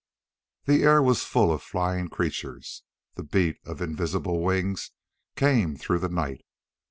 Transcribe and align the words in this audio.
The 0.65 0.81
air 0.81 0.99
was 0.99 1.21
full 1.25 1.53
of 1.53 1.61
flying 1.61 2.07
creatures. 2.09 2.81
The 3.13 3.21
beat 3.23 3.57
of 3.63 3.83
invisible 3.83 4.41
wings 4.41 4.89
came 5.35 5.75
through 5.77 5.99
the 5.99 6.09
night. 6.09 6.41